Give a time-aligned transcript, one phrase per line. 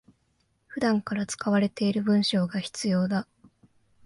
[0.65, 3.27] 普段から使われている文章が必要だ